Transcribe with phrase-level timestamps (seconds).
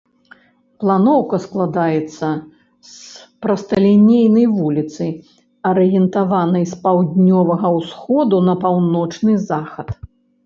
[0.83, 2.27] Планоўка складаецца
[2.91, 2.93] з
[3.45, 5.05] прасталінейнай вуліцы,
[5.71, 9.87] арыентаванай з паўднёвага ўсходу на паўночны захад.